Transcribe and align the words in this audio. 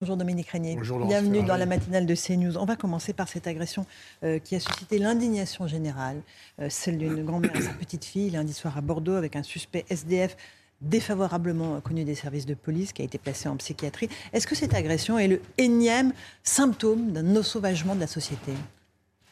Bonjour 0.00 0.16
Dominique 0.16 0.48
Régnier. 0.50 0.76
Bonjour 0.76 0.98
Laurence 0.98 1.12
Bienvenue 1.12 1.32
Ferrari. 1.40 1.48
dans 1.48 1.56
la 1.56 1.66
matinale 1.66 2.06
de 2.06 2.14
CNews. 2.14 2.56
On 2.56 2.64
va 2.64 2.76
commencer 2.76 3.12
par 3.12 3.28
cette 3.28 3.48
agression 3.48 3.84
euh, 4.22 4.38
qui 4.38 4.54
a 4.54 4.60
suscité 4.60 5.00
l'indignation 5.00 5.66
générale, 5.66 6.22
euh, 6.60 6.68
celle 6.70 6.98
d'une 6.98 7.24
grand-mère 7.24 7.56
et 7.56 7.62
sa 7.62 7.70
petite 7.72 8.04
fille 8.04 8.30
lundi 8.30 8.52
soir 8.52 8.78
à 8.78 8.80
Bordeaux 8.80 9.14
avec 9.16 9.34
un 9.34 9.42
suspect 9.42 9.84
SDF 9.90 10.36
défavorablement 10.80 11.80
connu 11.80 12.04
des 12.04 12.14
services 12.14 12.46
de 12.46 12.54
police 12.54 12.92
qui 12.92 13.02
a 13.02 13.04
été 13.04 13.18
placé 13.18 13.48
en 13.48 13.56
psychiatrie. 13.56 14.08
Est-ce 14.32 14.46
que 14.46 14.54
cette 14.54 14.72
agression 14.72 15.18
est 15.18 15.26
le 15.26 15.40
énième 15.58 16.12
symptôme 16.44 17.10
d'un 17.10 17.34
ossauvagement 17.34 17.96
de 17.96 18.00
la 18.00 18.06
société? 18.06 18.52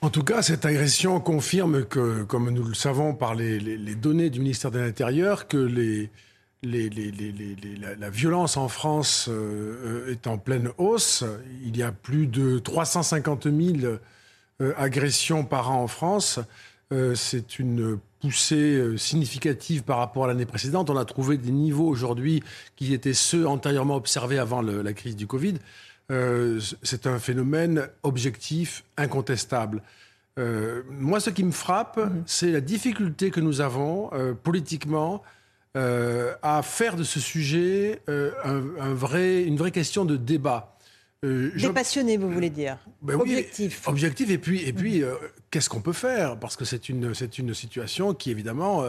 En 0.01 0.11
tout 0.11 0.25
cas, 0.25 0.43
cette 0.43 0.65
agression 0.67 1.21
confirme 1.21 1.85
que, 1.85 2.25
comme 2.25 2.51
nous 2.51 2.65
le 2.65 2.75
savons 2.75 3.15
par 3.15 3.37
les, 3.37 3.61
les- 3.61 3.79
les 3.79 3.95
données 3.95 4.31
du 4.31 4.41
ministère 4.41 4.73
de 4.73 4.81
l'Intérieur, 4.81 5.47
que 5.47 5.57
les, 5.59 6.11
les- 6.63 6.89
les- 6.91 7.11
les- 7.11 7.33
les- 7.33 7.55
les- 7.55 7.77
la, 7.77 7.95
la 7.95 8.11
violence 8.11 8.57
en 8.57 8.69
France 8.69 9.29
euh, 9.29 10.05
euh, 10.07 10.13
est 10.13 10.27
en 10.27 10.39
pleine 10.39 10.71
hausse. 10.79 11.25
Il 11.65 11.77
y 11.77 11.83
a 11.83 11.93
plus 11.93 12.27
de 12.27 12.59
350 12.59 13.45
000 13.45 13.97
euh, 14.61 14.73
agressions 14.77 15.45
par 15.45 15.71
an 15.71 15.83
en 15.83 15.87
France. 15.87 16.41
Euh, 16.93 17.15
C'est 17.15 17.59
une 17.59 17.99
poussée 18.21 18.97
significative 18.97 19.83
par 19.83 19.99
rapport 19.99 20.25
à 20.25 20.29
l'année 20.29 20.47
précédente. 20.47 20.89
On 20.91 20.97
a 20.97 21.05
trouvé 21.05 21.37
des 21.37 21.51
niveaux 21.53 21.87
aujourd'hui 21.87 22.43
qui 22.77 22.95
étaient 22.95 23.13
ceux 23.13 23.47
antérieurement 23.47 23.97
observés 23.97 24.39
avant 24.39 24.63
le- 24.63 24.83
la 24.83 24.93
crise 24.93 25.15
du 25.17 25.27
Covid. 25.27 25.55
C'est 26.83 27.07
un 27.09 27.19
phénomène 27.19 27.89
objectif, 28.05 28.85
incontestable. 28.97 29.83
Moi, 30.39 31.19
ce 31.21 31.31
qui 31.31 31.43
me 31.45 31.51
frappe, 31.51 32.01
c'est 32.27 32.53
la 32.53 32.61
difficulté 32.61 33.31
que 33.31 33.41
nous 33.41 33.61
avons 33.61 34.11
politiquement 34.43 35.23
euh, 35.77 36.35
à 36.43 36.63
faire 36.63 36.97
de 36.97 37.05
ce 37.05 37.21
sujet 37.21 38.01
euh, 38.09 38.31
un, 38.45 38.63
un 38.91 38.95
vrai, 38.95 39.43
une 39.45 39.57
vraie 39.57 39.71
question 39.71 40.05
de 40.05 40.17
débat. 40.17 40.77
Euh, 41.25 41.51
je- 41.55 41.67
Dépassionné, 41.67 42.17
vous 42.17 42.31
voulez 42.31 42.51
dire 42.51 42.79
ben 43.03 43.15
oui, 43.15 43.21
Objectif. 43.23 43.87
objectif, 43.89 44.31
et 44.31 44.39
puis, 44.39 44.63
et 44.63 44.73
puis 44.73 45.03
euh, 45.03 45.15
qu'est-ce 45.51 45.69
qu'on 45.69 45.81
peut 45.81 45.93
faire? 45.93 46.39
Parce 46.39 46.57
que 46.57 46.65
c'est 46.65 46.89
une, 46.89 47.15
c'est 47.15 47.39
une 47.39 47.53
situation 47.55 48.15
qui, 48.15 48.31
évidemment, 48.31 48.85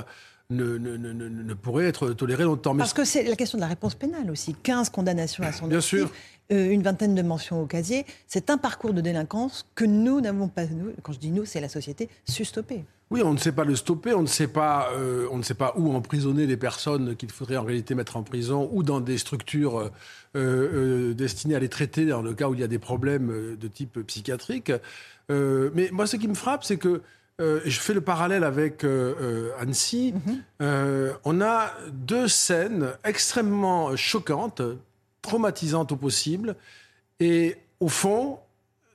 ne, 0.49 0.77
ne, 0.77 0.95
ne, 0.97 1.13
ne- 1.13 1.29
ne 1.29 1.53
pourrait 1.53 1.85
être 1.85 2.11
tolérée 2.13 2.43
longtemps. 2.45 2.73
Mais 2.73 2.79
Parce 2.79 2.93
que 2.93 3.03
c'est 3.05 3.23
la 3.23 3.35
question 3.35 3.57
de 3.57 3.61
la 3.63 3.67
réponse 3.67 3.95
pénale 3.95 4.29
aussi. 4.31 4.53
15 4.55 4.89
condamnations 4.89 5.43
à 5.43 5.51
son 5.51 5.67
Bien 5.67 5.77
actif, 5.79 5.89
sûr. 5.99 6.11
Euh, 6.51 6.69
une 6.71 6.83
vingtaine 6.83 7.15
de 7.15 7.21
mentions 7.21 7.61
au 7.61 7.65
casier. 7.65 8.05
C'est 8.27 8.49
un 8.49 8.57
parcours 8.57 8.93
de 8.93 9.01
délinquance 9.01 9.65
que 9.75 9.85
nous 9.85 10.21
n'avons 10.21 10.47
pas, 10.47 10.65
nous, 10.65 10.91
quand 11.01 11.13
je 11.13 11.19
dis 11.19 11.31
nous, 11.31 11.45
c'est 11.45 11.61
la 11.61 11.69
société, 11.69 12.09
su 12.25 12.45
stopper. 12.45 12.85
Oui, 13.09 13.21
on 13.23 13.31
ne 13.31 13.37
sait 13.37 13.53
pas 13.53 13.63
le 13.63 13.75
stopper, 13.75 14.13
on 14.13 14.21
ne 14.21 14.27
sait 14.27 14.49
pas, 14.49 14.89
euh, 14.93 15.29
on 15.31 15.37
ne 15.37 15.43
sait 15.43 15.53
pas 15.53 15.73
où 15.77 15.93
emprisonner 15.93 16.45
les 16.45 16.57
personnes 16.57 17.15
qu'il 17.15 17.31
faudrait 17.31 17.55
en 17.55 17.63
réalité 17.63 17.95
mettre 17.95 18.17
en 18.17 18.23
prison 18.23 18.69
ou 18.73 18.83
dans 18.83 18.99
des 18.99 19.17
structures 19.17 19.79
euh, 19.79 19.89
euh, 20.35 21.13
destinées 21.13 21.55
à 21.55 21.59
les 21.59 21.69
traiter 21.69 22.05
dans 22.05 22.21
le 22.21 22.33
cas 22.33 22.49
où 22.49 22.53
il 22.53 22.59
y 22.59 22.63
a 22.63 22.67
des 22.67 22.79
problèmes 22.79 23.55
de 23.55 23.67
type 23.69 23.99
psychiatrique. 24.05 24.71
Mais 25.29 25.89
moi, 25.91 26.05
ce 26.05 26.17
qui 26.17 26.27
me 26.27 26.33
frappe, 26.33 26.65
c'est 26.65 26.77
que 26.77 27.01
je 27.39 27.79
fais 27.79 27.93
le 27.93 28.01
parallèle 28.01 28.43
avec 28.43 28.85
Annecy. 29.59 30.13
Euh, 30.61 31.13
on 31.23 31.39
a 31.41 31.71
deux 31.91 32.27
scènes 32.27 32.89
extrêmement 33.03 33.95
choquantes, 33.95 34.61
traumatisantes 35.27 35.91
au 35.91 35.95
possible, 35.97 36.55
et 37.19 37.57
au 37.79 37.89
fond, 37.89 38.39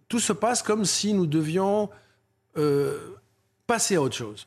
tout 0.09 0.19
se 0.20 0.32
passe 0.32 0.62
comme 0.62 0.84
si 0.84 1.12
nous 1.15 1.26
devions 1.26 1.88
euh, 2.56 2.98
passer 3.66 3.97
à 3.97 4.03
autre 4.03 4.16
chose. 4.16 4.47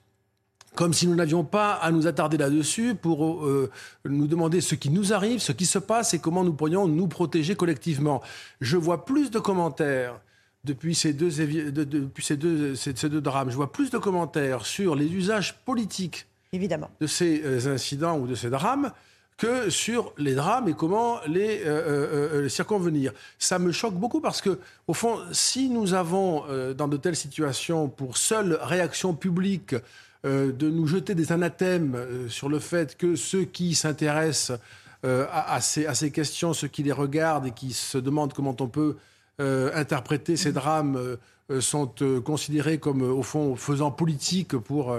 Comme 0.76 0.94
si 0.94 1.08
nous 1.08 1.16
n'avions 1.16 1.46
pas 1.46 1.74
à 1.74 1.90
nous 1.92 2.06
attarder 2.06 2.38
là-dessus 2.38 2.96
pour 2.96 3.46
euh, 3.46 3.72
nous 4.04 4.28
demander 4.28 4.60
ce 4.60 4.76
qui 4.76 4.90
nous 4.90 5.14
arrive, 5.14 5.40
ce 5.40 5.54
qui 5.54 5.66
se 5.66 5.80
passe 5.80 6.14
et 6.14 6.20
comment 6.20 6.44
nous 6.44 6.52
pourrions 6.54 6.88
nous 6.88 7.08
protéger 7.08 7.56
collectivement. 7.56 8.22
Je 8.60 8.76
vois 8.76 9.06
plus 9.06 9.32
de 9.32 9.40
commentaires 9.40 10.20
depuis 10.66 10.94
ces 10.94 11.14
deux, 11.14 11.30
évi- 11.40 11.72
de- 11.72 11.84
de- 11.86 12.00
depuis 12.00 12.24
ces 12.26 12.36
deux, 12.36 12.76
ces- 12.76 12.96
ces 12.96 13.08
deux 13.10 13.22
drames. 13.22 13.50
Je 13.52 13.56
vois 13.56 13.72
plus 13.72 13.90
de 13.90 13.98
commentaires 13.98 14.66
sur 14.66 14.96
les 14.96 15.06
usages 15.14 15.56
politiques 15.64 16.26
Évidemment. 16.52 16.90
de 17.00 17.08
ces 17.08 17.42
euh, 17.46 17.74
incidents 17.74 18.18
ou 18.20 18.28
de 18.28 18.36
ces 18.36 18.50
drames 18.50 18.92
que 19.38 19.70
sur 19.70 20.14
les 20.18 20.34
drames 20.34 20.70
et 20.70 20.74
comment 20.74 21.20
les, 21.28 21.62
euh, 21.62 21.68
euh, 21.68 22.30
euh, 22.34 22.42
les 22.44 22.50
circonvenir. 22.50 23.12
Ça 23.38 23.60
me 23.60 23.72
choque 23.72 23.96
beaucoup 23.96 24.22
parce 24.22 24.42
que, 24.42 24.60
au 24.88 24.94
fond, 24.94 25.20
si 25.32 25.70
nous 25.70 25.94
avons 25.94 26.44
dans 26.74 26.88
de 26.88 26.98
telles 26.98 27.16
situations 27.16 27.90
pour 27.90 28.18
seule 28.18 28.58
réaction 28.62 29.14
publique 29.14 29.76
de 30.24 30.70
nous 30.70 30.88
jeter 30.88 31.14
des 31.14 31.32
anathèmes 31.32 31.98
sur 32.30 32.50
le 32.50 32.60
fait 32.60 32.98
que 32.98 33.16
ceux 33.16 33.44
qui 33.44 33.76
s'intéressent 33.76 34.58
à, 35.04 35.62
ces, 35.62 35.86
à 35.86 35.94
ces 35.94 36.10
questions, 36.10 36.54
ceux 36.54 36.68
qui 36.68 36.82
les 36.82 36.92
regardent 36.92 37.46
et 37.46 37.52
qui 37.52 37.74
se 37.74 37.98
demandent 38.00 38.34
comment 38.34 38.56
on 38.60 38.68
peut 38.68 38.96
interpréter 39.40 40.36
ces 40.36 40.52
drames 40.52 41.18
sont 41.60 41.92
considérés 42.24 42.80
comme, 42.80 43.02
au 43.04 43.22
fond, 43.22 43.56
faisant 43.56 43.92
politique 43.92 44.58
pour 44.58 44.96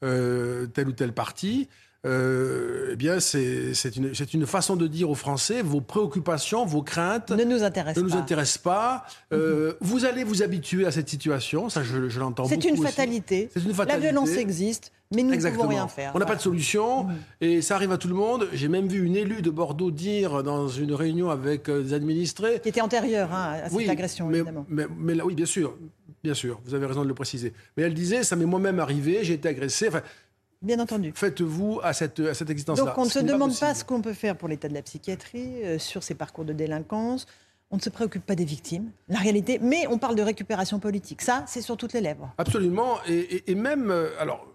tel 0.00 0.88
ou 0.88 0.92
tel 0.92 1.12
parti. 1.12 1.68
Euh, 2.06 2.90
eh 2.92 2.96
bien, 2.96 3.20
c'est 3.20 3.72
une, 4.32 4.46
façon 4.46 4.76
de 4.76 4.86
dire 4.86 5.10
aux 5.10 5.14
Français 5.14 5.60
vos 5.60 5.82
préoccupations, 5.82 6.64
vos 6.64 6.82
craintes 6.82 7.30
Ne 7.30 7.44
nous 7.44 7.62
intéresse 7.62 7.96
ne 7.96 8.02
nous 8.02 8.08
pas. 8.08 8.16
Mhm. 8.16 8.22
intéressent 8.22 8.58
pas. 8.62 9.04
Euh, 9.34 9.74
Vous 9.80 10.06
allez 10.06 10.24
vous 10.24 10.42
habituer 10.42 10.86
à 10.86 10.92
cette 10.92 11.10
situation, 11.10 11.68
ça 11.68 11.82
je, 11.82 12.08
je 12.08 12.18
l'entends 12.20 12.44
beaucoup. 12.44 12.54
C'est 12.60 12.68
une 12.68 12.82
fatalité. 12.82 13.50
C'est 13.52 13.62
une 13.62 13.72
La 13.86 13.98
violence 13.98 14.30
existe, 14.30 14.92
mais 15.14 15.22
nous 15.22 15.34
ne 15.34 15.50
pouvons 15.50 15.68
rien 15.68 15.88
faire. 15.88 16.12
On 16.14 16.18
n'a 16.18 16.24
pas 16.24 16.36
de 16.36 16.40
solution 16.40 17.08
et 17.42 17.60
ça 17.60 17.74
arrive 17.74 17.92
à 17.92 17.98
tout 17.98 18.08
le 18.08 18.14
monde. 18.14 18.48
J'ai 18.54 18.68
même 18.68 18.88
vu 18.88 19.04
une 19.04 19.16
élue 19.16 19.42
de 19.42 19.50
Bordeaux 19.50 19.90
dire 19.90 20.42
dans 20.42 20.68
une 20.68 20.94
réunion 20.94 21.28
avec 21.28 21.68
euh, 21.68 21.82
des 21.82 21.92
administrés. 21.92 22.60
Qui 22.62 22.70
était 22.70 22.80
antérieure 22.80 23.30
hein, 23.34 23.56
à 23.62 23.68
cette 23.68 23.76
Oui, 23.76 23.90
agression, 23.90 24.26
mais, 24.28 24.38
évidemment. 24.38 24.64
mais, 24.70 24.86
mais 24.96 25.14
là, 25.14 25.26
oui, 25.26 25.34
bien 25.34 25.46
sûr, 25.46 25.76
bien 26.24 26.34
sûr, 26.34 26.60
vous 26.64 26.74
avez 26.74 26.86
raison 26.86 27.02
de 27.02 27.08
le 27.08 27.14
préciser. 27.14 27.52
Mais 27.76 27.82
elle 27.82 27.94
disait, 27.94 28.22
ça 28.22 28.36
m'est 28.36 28.46
moi-même 28.46 28.78
arrivé, 28.80 29.18
j'ai 29.22 29.34
été 29.34 29.48
agressé. 29.48 29.88
Enfin, 29.88 30.00
Bien 30.62 30.78
entendu. 30.78 31.12
faites-vous 31.14 31.80
à 31.82 31.92
cette, 31.94 32.20
à 32.20 32.34
cette 32.34 32.50
existence-là. 32.50 32.84
Donc 32.84 32.98
on 32.98 33.04
ne 33.04 33.10
se 33.10 33.18
pas 33.20 33.24
demande 33.24 33.58
pas 33.58 33.74
ce 33.74 33.82
qu'on 33.82 34.02
peut 34.02 34.12
faire 34.12 34.36
pour 34.36 34.46
l'état 34.48 34.68
de 34.68 34.74
la 34.74 34.82
psychiatrie, 34.82 35.64
euh, 35.64 35.78
sur 35.78 36.02
ces 36.02 36.14
parcours 36.14 36.44
de 36.44 36.52
délinquance. 36.52 37.26
On 37.70 37.76
ne 37.76 37.80
se 37.80 37.88
préoccupe 37.88 38.26
pas 38.26 38.34
des 38.34 38.44
victimes, 38.44 38.90
la 39.08 39.20
réalité, 39.20 39.58
mais 39.62 39.86
on 39.88 39.96
parle 39.96 40.16
de 40.16 40.22
récupération 40.22 40.78
politique. 40.80 41.22
Ça, 41.22 41.44
c'est 41.46 41.62
sur 41.62 41.76
toutes 41.76 41.92
les 41.94 42.00
lèvres. 42.00 42.34
Absolument. 42.36 42.98
Et, 43.06 43.18
et- 43.36 43.50
et 43.52 43.54
même, 43.54 43.90
euh, 43.90 44.08
alors, 44.18 44.46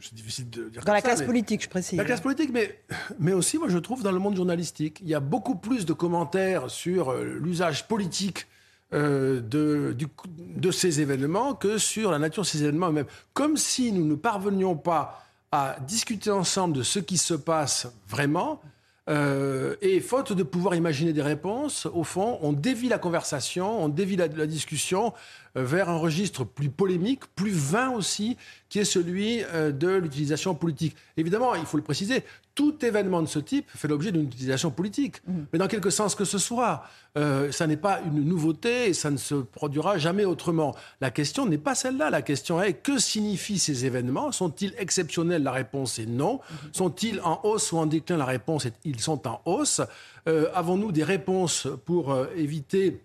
c'est 0.00 0.14
difficile 0.14 0.48
de 0.50 0.68
dire 0.68 0.84
Dans 0.84 0.92
la 0.92 0.98
ça, 1.00 1.06
classe 1.06 1.20
mais- 1.20 1.26
politique, 1.26 1.62
je 1.64 1.68
précise. 1.70 1.96
La 1.98 2.04
classe 2.04 2.20
politique, 2.20 2.50
mais, 2.52 2.78
mais 3.18 3.32
aussi, 3.32 3.56
moi, 3.58 3.68
je 3.68 3.78
trouve, 3.78 4.02
dans 4.02 4.12
le 4.12 4.18
monde 4.18 4.36
journalistique, 4.36 5.00
il 5.02 5.08
y 5.08 5.14
a 5.14 5.20
beaucoup 5.20 5.56
plus 5.56 5.86
de 5.86 5.92
commentaires 5.94 6.70
sur 6.70 7.08
euh, 7.10 7.38
l'usage 7.40 7.88
politique 7.88 8.46
euh, 8.94 9.40
de, 9.40 10.70
ces 10.70 11.00
événements 11.00 11.54
que 11.54 11.76
sur 11.76 12.12
la 12.12 12.18
nature 12.18 12.44
de 12.44 12.48
ces 12.48 12.62
événements 12.62 12.88
eux-mêmes. 12.88 13.06
Comme 13.34 13.56
si 13.56 13.90
nous 13.90 14.04
ne 14.04 14.14
parvenions 14.14 14.76
pas 14.76 15.24
à 15.50 15.76
discuter 15.86 16.30
ensemble 16.30 16.76
de 16.76 16.82
ce 16.82 16.98
qui 16.98 17.18
se 17.18 17.34
passe 17.34 17.88
vraiment. 18.08 18.60
euh, 19.08 19.76
et 19.82 20.00
faute 20.00 20.32
de 20.32 20.42
pouvoir 20.42 20.74
imaginer 20.74 21.12
des 21.12 21.22
réponses, 21.22 21.86
au 21.86 22.02
fond, 22.02 22.38
on 22.42 22.52
dévie 22.52 22.88
la 22.88 22.98
conversation, 22.98 23.82
on 23.82 23.88
dévie 23.88 24.16
la, 24.16 24.26
la 24.26 24.46
discussion 24.46 25.12
euh, 25.56 25.64
vers 25.64 25.88
un 25.88 25.96
registre 25.96 26.44
plus 26.44 26.70
polémique, 26.70 27.22
plus 27.36 27.52
vain 27.52 27.90
aussi, 27.90 28.36
qui 28.76 28.80
est 28.80 28.84
celui 28.84 29.42
euh, 29.42 29.72
de 29.72 29.88
l'utilisation 29.88 30.54
politique. 30.54 30.94
Évidemment, 31.16 31.54
il 31.54 31.64
faut 31.64 31.78
le 31.78 31.82
préciser, 31.82 32.22
tout 32.54 32.84
événement 32.84 33.22
de 33.22 33.26
ce 33.26 33.38
type 33.38 33.66
fait 33.74 33.88
l'objet 33.88 34.12
d'une 34.12 34.24
utilisation 34.24 34.70
politique, 34.70 35.22
mais 35.50 35.58
dans 35.58 35.66
quelque 35.66 35.88
sens 35.88 36.14
que 36.14 36.26
ce 36.26 36.36
soit. 36.36 36.84
Euh, 37.16 37.50
ça 37.50 37.66
n'est 37.66 37.78
pas 37.78 38.00
une 38.04 38.22
nouveauté 38.22 38.88
et 38.88 38.92
ça 38.92 39.10
ne 39.10 39.16
se 39.16 39.34
produira 39.34 39.96
jamais 39.96 40.26
autrement. 40.26 40.74
La 41.00 41.10
question 41.10 41.46
n'est 41.46 41.56
pas 41.56 41.74
celle-là. 41.74 42.10
La 42.10 42.20
question 42.20 42.60
est 42.60 42.74
que 42.74 42.98
signifient 42.98 43.58
ces 43.58 43.86
événements? 43.86 44.30
Sont-ils 44.32 44.74
exceptionnels? 44.76 45.42
La 45.42 45.52
réponse 45.52 45.98
est 45.98 46.04
non. 46.04 46.40
Sont-ils 46.72 47.20
en 47.22 47.40
hausse 47.44 47.72
ou 47.72 47.78
en 47.78 47.86
déclin? 47.86 48.18
La 48.18 48.26
réponse 48.26 48.66
est 48.66 48.74
ils 48.84 49.00
sont 49.00 49.26
en 49.26 49.40
hausse. 49.46 49.80
Euh, 50.28 50.50
Avons-nous 50.52 50.92
des 50.92 51.04
réponses 51.04 51.68
pour 51.86 52.12
euh, 52.12 52.26
éviter 52.36 53.00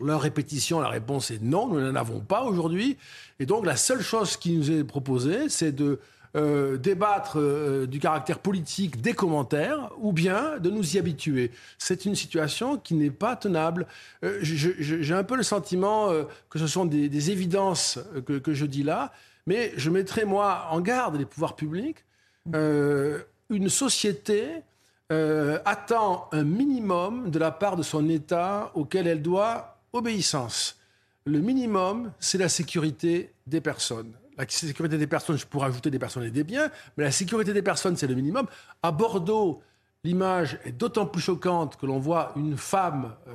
leur 0.00 0.20
répétition, 0.20 0.80
la 0.80 0.88
réponse 0.88 1.30
est 1.30 1.42
non, 1.42 1.68
nous 1.68 1.80
n'en 1.80 1.94
avons 1.94 2.20
pas 2.20 2.42
aujourd'hui. 2.42 2.96
Et 3.40 3.46
donc 3.46 3.66
la 3.66 3.76
seule 3.76 4.02
chose 4.02 4.36
qui 4.36 4.56
nous 4.56 4.70
est 4.70 4.84
proposée, 4.84 5.48
c'est 5.48 5.72
de 5.72 5.98
euh, 6.36 6.76
débattre 6.76 7.38
euh, 7.38 7.86
du 7.86 7.98
caractère 7.98 8.40
politique 8.40 9.00
des 9.00 9.14
commentaires 9.14 9.90
ou 9.98 10.12
bien 10.12 10.58
de 10.58 10.68
nous 10.68 10.96
y 10.96 10.98
habituer. 10.98 11.50
C'est 11.78 12.04
une 12.04 12.14
situation 12.14 12.76
qui 12.76 12.92
n'est 12.92 13.10
pas 13.10 13.36
tenable. 13.36 13.86
Euh, 14.22 14.38
j'ai 14.42 15.14
un 15.14 15.24
peu 15.24 15.34
le 15.34 15.42
sentiment 15.42 16.10
que 16.50 16.58
ce 16.58 16.66
sont 16.66 16.84
des, 16.84 17.30
évidences 17.30 17.98
que, 18.26 18.52
je 18.52 18.66
dis 18.66 18.82
là, 18.82 19.12
mais 19.46 19.72
je 19.76 19.88
mettrai 19.88 20.26
moi 20.26 20.66
en 20.70 20.80
garde 20.82 21.16
les 21.16 21.24
pouvoirs 21.24 21.56
publics. 21.56 22.04
une 22.52 23.68
société 23.68 24.62
attend 25.08 26.28
un 26.32 26.44
minimum 26.44 27.30
de 27.30 27.38
la 27.38 27.50
part 27.50 27.76
de 27.76 27.82
son 27.82 28.08
État 28.10 28.72
auquel 28.74 29.06
elle 29.06 29.22
doit 29.22 29.75
obéissance. 29.96 30.78
Le 31.24 31.40
minimum, 31.40 32.12
c'est 32.20 32.38
la 32.38 32.48
sécurité 32.48 33.32
des 33.46 33.60
personnes. 33.60 34.12
La 34.38 34.44
sécurité 34.48 34.98
des 34.98 35.06
personnes, 35.06 35.38
je 35.38 35.46
pourrais 35.46 35.68
ajouter 35.68 35.90
des 35.90 35.98
personnes 35.98 36.24
et 36.24 36.30
des 36.30 36.44
biens, 36.44 36.70
mais 36.96 37.04
la 37.04 37.10
sécurité 37.10 37.52
des 37.52 37.62
personnes, 37.62 37.96
c'est 37.96 38.06
le 38.06 38.14
minimum. 38.14 38.46
À 38.82 38.92
Bordeaux, 38.92 39.62
l'image 40.04 40.58
est 40.64 40.72
d'autant 40.72 41.06
plus 41.06 41.22
choquante 41.22 41.76
que 41.76 41.86
l'on 41.86 41.98
voit 41.98 42.32
une 42.36 42.56
femme 42.56 43.14
euh, 43.26 43.32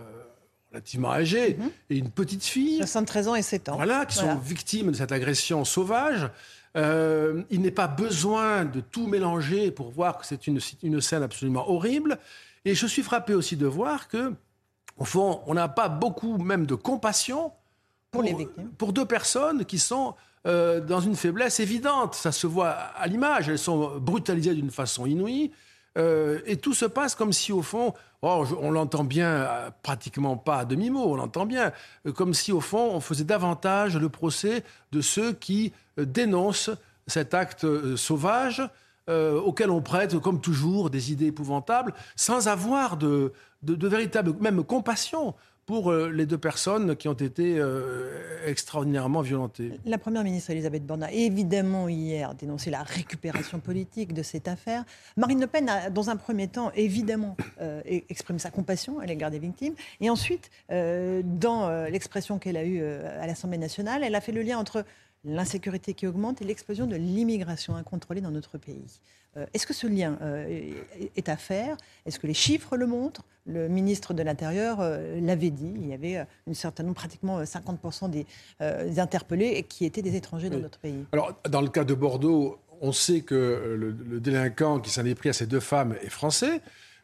relativement 0.71 1.11
âgée 1.11 1.55
mhm. 1.55 1.71
et 1.89 1.97
une 1.97 2.11
petite 2.11 2.45
fille. 2.45 2.77
73 2.77 3.27
ans 3.27 3.35
et 3.35 3.41
7 3.41 3.69
ans. 3.69 3.75
Voilà, 3.75 4.05
qui 4.05 4.15
sont 4.15 4.35
victimes 4.35 4.91
de 4.91 4.95
cette 4.95 5.11
agression 5.11 5.65
sauvage. 5.65 6.29
Euh, 6.77 7.43
il 7.49 7.61
n'est 7.61 7.71
pas 7.71 7.87
besoin 7.87 8.63
de 8.63 8.79
tout 8.79 9.07
mélanger 9.07 9.71
pour 9.71 9.91
voir 9.91 10.17
que 10.17 10.25
c'est 10.25 10.47
une, 10.47 10.59
une 10.83 11.01
scène 11.01 11.23
absolument 11.23 11.69
horrible. 11.69 12.17
Et 12.63 12.75
je 12.75 12.85
suis 12.85 13.03
frappé 13.03 13.33
aussi 13.33 13.57
de 13.57 13.65
voir 13.65 14.07
que, 14.07 14.33
au 15.01 15.03
fond, 15.03 15.41
on 15.47 15.55
n'a 15.55 15.67
pas 15.67 15.89
beaucoup 15.89 16.37
même 16.37 16.67
de 16.67 16.75
compassion 16.75 17.51
pour, 18.11 18.21
les 18.21 18.35
victimes. 18.35 18.69
pour 18.77 18.93
deux 18.93 19.05
personnes 19.05 19.65
qui 19.65 19.79
sont 19.79 20.13
euh, 20.45 20.79
dans 20.79 20.99
une 20.99 21.15
faiblesse 21.15 21.59
évidente. 21.59 22.13
Ça 22.13 22.31
se 22.31 22.45
voit 22.45 22.69
à 22.69 23.07
l'image. 23.07 23.49
Elles 23.49 23.57
sont 23.57 23.97
brutalisées 23.97 24.53
d'une 24.53 24.69
façon 24.69 25.07
inouïe. 25.07 25.51
Euh, 25.97 26.39
et 26.45 26.57
tout 26.57 26.75
se 26.75 26.85
passe 26.85 27.15
comme 27.15 27.33
si, 27.33 27.51
au 27.51 27.63
fond, 27.63 27.95
oh, 28.21 28.45
on 28.61 28.69
l'entend 28.69 29.03
bien, 29.03 29.27
euh, 29.27 29.71
pratiquement 29.81 30.37
pas 30.37 30.59
à 30.59 30.65
demi-mot, 30.65 31.03
on 31.03 31.15
l'entend 31.15 31.47
bien, 31.47 31.71
comme 32.15 32.35
si, 32.35 32.51
au 32.51 32.61
fond, 32.61 32.91
on 32.93 32.99
faisait 32.99 33.23
davantage 33.23 33.97
le 33.97 34.07
procès 34.07 34.63
de 34.91 35.01
ceux 35.01 35.33
qui 35.33 35.73
dénoncent 35.97 36.69
cet 37.07 37.33
acte 37.33 37.65
sauvage 37.95 38.61
auquel 39.45 39.69
on 39.69 39.81
prête, 39.81 40.17
comme 40.19 40.41
toujours, 40.41 40.89
des 40.89 41.11
idées 41.11 41.27
épouvantables, 41.27 41.93
sans 42.15 42.47
avoir 42.47 42.97
de, 42.97 43.33
de, 43.63 43.75
de 43.75 43.87
véritable, 43.87 44.33
même 44.39 44.63
compassion 44.63 45.35
pour 45.65 45.91
euh, 45.91 46.09
les 46.09 46.25
deux 46.25 46.37
personnes 46.37 46.95
qui 46.95 47.07
ont 47.07 47.13
été 47.13 47.55
euh, 47.57 48.45
extraordinairement 48.45 49.21
violentées. 49.21 49.79
La 49.85 49.97
Première 49.97 50.23
ministre 50.23 50.49
Elisabeth 50.49 50.85
Borne 50.85 51.03
a 51.03 51.11
évidemment 51.11 51.87
hier 51.87 52.33
dénoncé 52.35 52.69
la 52.71 52.83
récupération 52.83 53.59
politique 53.59 54.13
de 54.13 54.23
cette 54.23 54.47
affaire. 54.47 54.83
Marine 55.15 55.39
Le 55.39 55.47
Pen 55.47 55.69
a, 55.69 55.89
dans 55.89 56.09
un 56.09 56.15
premier 56.15 56.47
temps, 56.47 56.71
évidemment 56.75 57.37
euh, 57.61 57.81
exprimé 57.85 58.39
sa 58.39 58.49
compassion 58.49 58.99
à 58.99 59.05
l'égard 59.05 59.31
des 59.31 59.39
victimes. 59.39 59.75
Et 60.01 60.09
ensuite, 60.09 60.49
dans 60.69 61.69
l'expression 61.89 62.39
qu'elle 62.39 62.57
a 62.57 62.65
eue 62.65 62.83
à 62.83 63.25
l'Assemblée 63.27 63.57
nationale, 63.57 64.03
elle 64.03 64.15
a 64.15 64.21
fait 64.21 64.31
le 64.31 64.41
lien 64.41 64.57
entre 64.57 64.83
l'insécurité 65.23 65.93
qui 65.93 66.07
augmente 66.07 66.41
et 66.41 66.45
l'explosion 66.45 66.87
de 66.87 66.95
l'immigration 66.95 67.75
incontrôlée 67.75 68.21
dans 68.21 68.31
notre 68.31 68.57
pays. 68.57 68.99
Euh, 69.37 69.45
est-ce 69.53 69.65
que 69.65 69.73
ce 69.73 69.87
lien 69.87 70.17
euh, 70.21 70.73
est 71.15 71.29
à 71.29 71.37
faire? 71.37 71.77
Est-ce 72.05 72.19
que 72.19 72.27
les 72.27 72.33
chiffres 72.33 72.75
le 72.75 72.87
montrent? 72.87 73.23
Le 73.45 73.69
ministre 73.69 74.13
de 74.13 74.23
l'Intérieur 74.23 74.81
euh, 74.81 75.19
l'avait 75.21 75.49
dit. 75.49 75.73
Il 75.75 75.87
y 75.87 75.93
avait 75.93 76.25
une 76.47 76.53
certaine 76.53 76.87
nombre, 76.87 76.97
pratiquement 76.97 77.41
50% 77.41 78.09
des, 78.09 78.25
interpellés 78.99 79.63
qui 79.63 79.85
étaient 79.85 80.01
des 80.01 80.15
étrangers 80.15 80.49
dans 80.49 80.59
notre 80.59 80.79
pays. 80.79 81.05
Alors, 81.11 81.33
dans 81.49 81.61
le 81.61 81.69
cas 81.69 81.83
de 81.83 81.93
Bordeaux, 81.93 82.59
on 82.81 82.91
sait 82.91 83.21
que 83.21 83.75
le, 83.77 83.91
le 83.91 84.19
délinquant 84.19 84.79
qui 84.79 84.89
s'en 84.89 85.05
est 85.05 85.15
pris 85.15 85.29
à 85.29 85.33
ces 85.33 85.45
deux 85.45 85.59
femmes 85.59 85.95
est 86.01 86.09
français. 86.09 86.61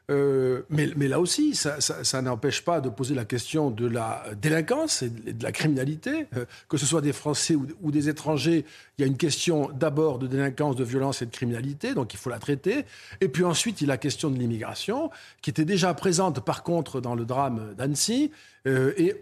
Euh, 0.09 0.61
mais, 0.69 0.87
là 1.07 1.19
aussi, 1.19 1.53
ça, 1.53 2.21
n'empêche 2.21 2.63
pas 2.63 2.79
de 2.79 2.87
poser 2.87 3.13
la 3.13 3.25
question 3.25 3.69
de 3.71 3.85
la 3.85 4.23
délinquance 4.41 5.01
et 5.01 5.09
de 5.09 5.43
la 5.43 5.51
criminalité. 5.51 6.27
Euh, 6.37 6.45
que 6.69 6.77
ce 6.77 6.85
soit 6.85 7.01
des 7.01 7.11
Français 7.11 7.55
ou, 7.55 7.91
des 7.91 8.07
étrangers, 8.07 8.63
il 8.97 9.01
y 9.01 9.03
a 9.03 9.07
une 9.07 9.17
question 9.17 9.69
d'abord 9.73 10.17
de 10.17 10.27
délinquance, 10.27 10.77
de 10.77 10.85
violence 10.85 11.21
et 11.21 11.25
de 11.25 11.31
criminalité, 11.31 11.93
donc 11.93 12.13
il 12.13 12.17
faut 12.17 12.29
la 12.29 12.39
traiter. 12.39 12.85
Et 13.19 13.27
puis 13.27 13.43
ensuite, 13.43 13.81
il 13.81 13.87
y 13.87 13.89
a 13.89 13.93
la 13.93 13.97
question 13.97 14.29
de 14.29 14.37
l'immigration, 14.37 15.09
qui 15.41 15.49
était 15.49 15.65
déjà 15.65 15.93
présente 15.93 16.43
par 16.43 16.63
contre 16.63 17.01
dans 17.01 17.15
le 17.15 17.25
drame 17.25 17.73
d'Annecy. 17.77 18.31
Euh, 18.65 18.93
et 18.97 19.13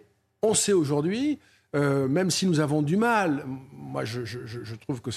on 0.44 0.54
sait 0.54 0.74
aujourd'hui, 0.74 1.40
même 1.74 2.32
si 2.32 2.46
nous 2.46 2.62
avons 2.62 2.82
du 2.82 2.96
mal, 2.96 3.44
moi 3.74 4.06
je, 4.06 4.22
trouve 4.76 5.02
que 5.02 5.10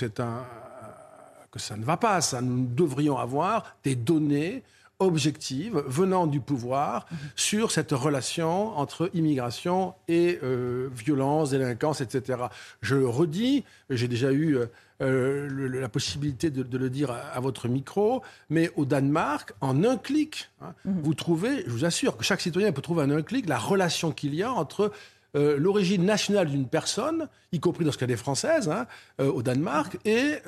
que 1.51 1.59
ça 1.59 1.77
ne 1.77 1.85
va 1.85 1.97
pas, 1.97 2.21
ça. 2.21 2.41
Nous 2.41 2.67
devrions 2.67 3.17
avoir 3.17 3.77
des 3.85 3.95
données 3.95 4.65
objective 5.01 5.83
venant 5.87 6.27
du 6.27 6.41
pouvoir 6.41 7.07
sur 7.37 7.71
cette 7.71 7.93
relation 7.93 8.77
entre 8.77 9.11
immigration 9.15 9.95
et 10.09 10.41
euh, 10.43 10.89
violence, 10.93 11.51
délinquance, 11.51 12.01
etc. 12.01 12.41
Je 12.81 12.97
le 12.97 13.09
redis, 13.09 13.65
j'ai 13.91 14.09
déjà 14.09 14.33
eu 14.33 14.57
euh, 14.57 14.67
euh, 15.01 15.81
la 15.81 15.89
possibilité 15.89 16.51
de, 16.51 16.77
le 16.77 16.91
dire 16.91 17.13
à, 17.13 17.39
votre 17.39 17.69
micro, 17.69 18.23
mais 18.51 18.71
au 18.75 18.85
Danemark, 18.85 19.53
en 19.61 19.85
un 19.85 19.97
clic, 19.97 20.51
hein, 20.61 20.75
mhm. 20.85 21.01
vous 21.03 21.15
trouvez, 21.15 21.63
je 21.65 21.71
vous 21.71 21.85
assure 21.85 22.17
que 22.17 22.25
chaque 22.25 22.41
citoyen 22.41 22.73
peut 22.73 22.83
trouver 22.83 23.05
en 23.05 23.11
un 23.11 23.23
clic 23.23 23.49
la 23.49 23.59
relation 23.59 24.11
qu'il 24.11 24.35
y 24.35 24.43
a 24.43 24.53
entre 24.53 24.91
l'origine 25.35 26.05
nationale 26.05 26.49
d'une 26.49 26.67
personne, 26.67 27.29
y 27.53 27.61
compris 27.61 27.85
lorsqu'elle 27.85 28.11
est 28.11 28.17
française, 28.17 28.69
hein, 28.69 28.87
au 29.23 29.41
Danemark, 29.41 29.97
et 30.05 30.39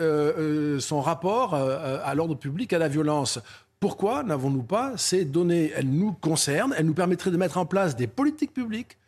son 0.81 1.01
rapport 1.01 1.55
à 1.55 2.13
l'ordre 2.17 2.35
public, 2.35 2.73
à 2.73 2.79
la 2.79 2.89
violence. 2.89 3.39
Pourquoi 3.81 4.23
n'avons-nous 4.23 4.63
pas 4.63 4.93
ces 4.99 5.25
données? 5.25 5.73
Elles 5.75 5.89
nous 5.89 6.13
concernent, 6.13 6.75
elles 6.77 6.85
nous 6.85 6.95
permettraient 6.95 7.31
de 7.31 7.39
mettre 7.39 7.57
en 7.57 7.65
place 7.65 7.97
des 7.97 8.07
politiques 8.07 8.53
publiques 8.53 8.99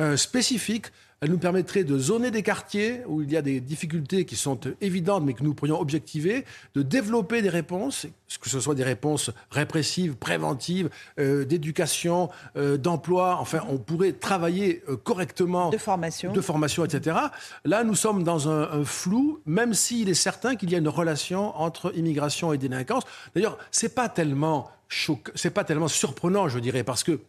euh, 0.00 0.16
spécifiques 0.16 0.86
elle 1.20 1.30
nous 1.30 1.38
permettrait 1.38 1.84
de 1.84 1.98
zoner 1.98 2.30
des 2.30 2.42
quartiers 2.42 3.00
où 3.06 3.22
il 3.22 3.32
y 3.32 3.36
a 3.36 3.42
des 3.42 3.60
difficultés 3.60 4.26
qui 4.26 4.36
sont 4.36 4.60
évidentes, 4.82 5.24
mais 5.24 5.32
que 5.32 5.42
nous 5.42 5.54
pourrions 5.54 5.80
objectiver, 5.80 6.44
de 6.74 6.82
développer 6.82 7.40
des 7.40 7.48
réponses, 7.48 8.06
que 8.40 8.50
ce 8.50 8.60
soit 8.60 8.74
des 8.74 8.84
réponses 8.84 9.30
répressives, 9.50 10.16
préventives, 10.16 10.90
euh, 11.18 11.44
d'éducation, 11.44 12.28
euh, 12.56 12.76
d'emploi. 12.76 13.38
Enfin, 13.40 13.60
on 13.70 13.78
pourrait 13.78 14.12
travailler 14.12 14.82
euh, 14.88 14.96
correctement. 14.96 15.70
De 15.70 15.78
formation. 15.78 16.32
De 16.32 16.40
formation, 16.42 16.84
etc. 16.84 17.16
Là, 17.64 17.82
nous 17.82 17.94
sommes 17.94 18.22
dans 18.22 18.48
un, 18.48 18.84
flou, 18.84 19.40
même 19.46 19.72
s'il 19.74 20.08
est 20.08 20.14
certain 20.14 20.54
qu'il 20.54 20.70
y 20.70 20.74
a 20.74 20.78
une 20.78 20.88
relation 20.88 21.56
entre 21.58 21.96
immigration 21.96 22.52
et 22.52 22.58
délinquance. 22.58 23.04
D'ailleurs, 23.34 23.58
c'est 23.70 23.94
pas 23.94 24.08
tellement 24.08 24.70
c'est 25.34 25.50
pas 25.50 25.64
tellement 25.64 25.88
surprenant, 25.88 26.48
je 26.48 26.60
dirais, 26.60 26.84
parce 26.84 27.02
que 27.02 27.20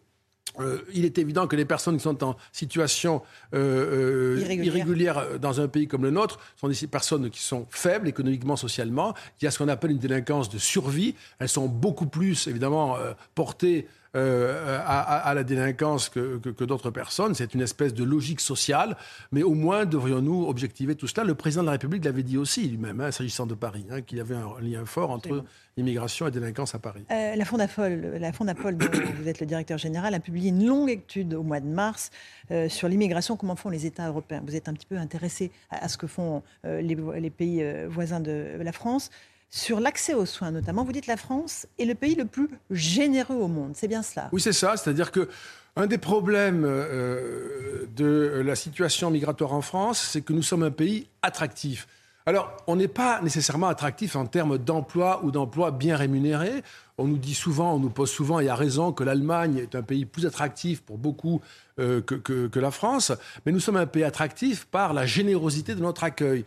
euh, 0.60 0.80
il 0.94 1.06
est 1.06 1.18
évident 1.18 1.48
que 1.48 1.56
les 1.56 1.66
personnes 1.66 1.98
qui 1.98 2.04
sont 2.04 2.24
en 2.24 2.36
situation 2.52 3.22
euh, 3.54 4.38
euh, 4.38 4.64
irrégulière. 4.64 5.40
dans 5.40 5.62
un 5.62 5.68
pays 5.68 5.88
comme 5.88 6.04
le 6.04 6.12
nôtre 6.12 6.40
sont 6.56 6.68
des 6.68 6.88
personnes 6.88 7.30
qui 7.30 7.42
sont 7.42 7.68
faibles 7.70 8.08
économiquement, 8.08 8.56
socialement. 8.56 9.14
Il 9.42 9.46
y 9.46 9.48
a 9.48 9.52
ce 9.52 9.58
qu'on 9.58 9.68
appelle 9.68 9.92
une 9.92 10.00
délinquance 10.00 10.50
de 10.50 10.58
survie. 10.58 11.16
Elles 11.40 11.50
sont 11.50 11.68
beaucoup 11.68 12.08
plus, 12.08 12.48
évidemment, 12.48 12.98
portées 13.36 13.88
euh, 14.16 14.80
à, 14.86 15.34
la 15.34 15.44
délinquance 15.44 16.10
que, 16.10 16.64
d'autres 16.64 16.92
personnes. 16.92 17.36
C'est 17.36 17.54
une 17.54 17.62
espèce 17.62 17.94
de 17.94 18.04
logique 18.04 18.40
sociale, 18.40 18.96
mais 19.32 19.44
au 19.44 19.54
moins 19.54 19.86
devrions-nous 19.86 20.48
objectiver 20.48 20.96
tout 20.96 21.08
cela. 21.08 21.26
Le 21.26 21.36
président 21.36 21.62
de 21.62 21.68
la 21.68 21.74
République 21.74 22.06
l'avait 22.06 22.24
dit 22.24 22.38
aussi 22.38 22.68
lui-même, 22.68 23.02
hein, 23.02 23.12
s'agissant 23.12 23.46
de 23.46 23.54
Paris, 23.54 23.86
hein, 23.92 24.02
qu'il 24.02 24.18
y 24.18 24.22
avait 24.22 24.36
un 24.36 24.60
lien 24.62 24.86
fort 24.86 25.12
entre 25.12 25.44
immigration 25.76 26.28
et 26.28 26.32
délinquance 26.32 26.74
à 26.74 26.80
Paris. 26.80 27.04
Euh, 27.12 27.36
la 27.36 27.46
Fondapol, 27.46 28.18
la 28.20 28.32
Fondapol 28.32 28.78
dont 28.78 28.88
vous 29.20 29.28
êtes 29.28 29.40
le 29.40 29.46
directeur 29.46 29.78
général, 29.78 30.14
a 30.14 30.20
publié 30.20 30.50
une 30.50 30.66
longue 30.66 30.90
étude 30.90 31.34
au 31.34 31.44
mois 31.44 31.60
de 31.60 31.68
mars 31.68 32.10
euh, 32.52 32.70
sur 32.70 32.88
l'immigration, 32.88 33.36
comment 33.36 33.56
font 33.56 33.70
les 33.70 33.86
États 33.86 34.08
européens. 34.08 34.42
Vous 34.46 34.56
êtes 34.56 34.70
un 34.70 34.74
petit 34.74 34.88
peu 34.88 34.98
intéressé 34.98 35.52
à, 35.70 35.88
ce 35.90 35.98
que 35.98 36.08
font 36.08 36.42
les, 36.64 37.30
pays 37.30 37.64
voisins 37.88 38.20
de 38.20 38.58
la 38.62 38.72
France. 38.72 39.10
Sur 39.50 39.80
l'accès 39.80 40.14
aux 40.14 40.26
soins 40.26 40.52
notamment, 40.52 40.84
vous 40.84 40.92
dites 40.92 41.08
la 41.08 41.18
France 41.18 41.68
est 41.80 41.86
le 41.86 41.96
pays 41.96 42.16
le 42.16 42.26
plus 42.26 42.50
généreux 42.70 43.36
au 43.36 43.48
monde. 43.48 43.72
C'est 43.76 43.88
bien 43.88 44.04
cela 44.04 44.30
Oui, 44.32 44.42
c'est 44.42 44.54
ça. 44.54 44.76
C'est-à-dire 44.78 45.12
que 45.12 45.30
un 45.76 45.86
des 45.86 45.98
problèmes 46.00 46.64
euh, 46.66 47.86
de 47.96 48.42
la 48.44 48.56
situation 48.56 49.12
migratoire 49.12 49.54
en 49.54 49.62
France, 49.62 50.00
c'est 50.12 50.22
que 50.22 50.34
nous 50.34 50.42
sommes 50.42 50.64
un 50.64 50.72
pays 50.72 51.08
attractif. 51.22 51.88
Alors, 52.26 52.52
on 52.68 52.76
n'est 52.76 52.90
pas 52.90 53.22
nécessairement 53.22 53.68
attractif 53.68 54.18
en 54.18 54.26
termes 54.26 54.58
d'emploi 54.58 55.22
ou 55.24 55.32
d'emploi 55.32 55.72
bien 55.72 55.96
rémunérés. 55.96 56.62
On 56.98 57.06
nous 57.08 57.18
dit 57.18 57.34
souvent, 57.34 57.76
on 57.76 57.80
nous 57.80 57.90
pose 57.90 58.10
souvent, 58.10 58.42
et 58.42 58.50
à 58.50 58.56
raison, 58.56 58.92
que 58.92 59.06
l'Allemagne 59.06 59.60
est 59.60 59.76
un 59.76 59.82
pays 59.82 60.06
plus 60.06 60.26
attractif 60.26 60.82
pour 60.82 60.98
beaucoup 60.98 61.40
euh, 61.80 62.02
que, 62.02 62.60
la 62.60 62.72
France. 62.72 63.14
Mais 63.46 63.54
nous 63.54 63.62
sommes 63.62 63.78
un 63.78 63.86
pays 63.86 64.04
attractif 64.04 64.66
par 64.66 64.94
la 64.94 65.06
générosité 65.06 65.74
de 65.74 65.80
notre 65.80 66.04
accueil. 66.04 66.44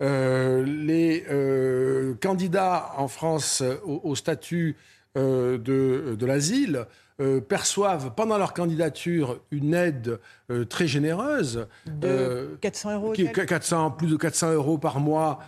Euh, 0.00 0.64
les 0.64 1.24
euh, 1.30 2.14
candidats 2.20 2.92
en 2.96 3.08
France 3.08 3.62
au, 3.84 4.14
statut 4.14 4.76
euh, 5.16 5.58
de, 5.58 6.26
l'asile 6.26 6.86
perçoivent 7.48 8.14
pendant 8.16 8.36
leur 8.36 8.52
candidature 8.52 9.38
une 9.52 9.74
aide 9.74 10.18
très 10.68 10.88
généreuse. 10.88 11.68
De 11.86 12.58
400 12.60 12.94
euros 12.94 13.12
400, 13.12 13.90
Plus 13.92 14.08
de 14.08 14.16
400 14.16 14.54
euros 14.54 14.78
par 14.78 14.98
mois 14.98 15.38